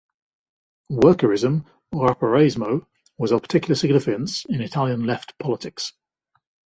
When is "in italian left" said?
4.45-5.37